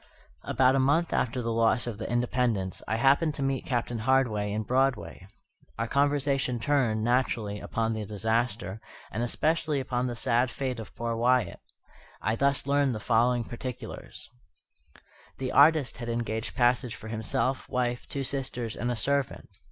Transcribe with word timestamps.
About 0.41 0.75
a 0.75 0.79
month 0.79 1.13
after 1.13 1.43
the 1.43 1.53
loss 1.53 1.85
of 1.85 1.99
the 1.99 2.09
Independence, 2.11 2.81
I 2.87 2.95
happened 2.95 3.35
to 3.35 3.43
meet 3.43 3.67
Captain 3.67 3.99
Hardy 3.99 4.51
in 4.51 4.63
Broadway. 4.63 5.27
Our 5.77 5.87
conversation 5.87 6.59
turned, 6.59 7.03
naturally, 7.03 7.59
upon 7.59 7.93
the 7.93 8.03
disaster, 8.03 8.81
and 9.11 9.21
especially 9.21 9.79
upon 9.79 10.07
the 10.07 10.15
sad 10.15 10.49
fate 10.49 10.79
of 10.79 10.95
poor 10.95 11.15
Wyatt. 11.15 11.59
I 12.19 12.35
thus 12.35 12.65
learned 12.65 12.95
the 12.95 12.99
following 12.99 13.43
particulars: 13.43 14.27
The 15.37 15.51
artist 15.51 15.97
had 15.97 16.09
engaged 16.09 16.55
passage 16.55 16.95
for 16.95 17.09
himself, 17.09 17.69
wife, 17.69 18.07
two 18.09 18.23
sisters, 18.23 18.75
and 18.75 18.89
a 18.89 18.95
servant. 18.95 19.47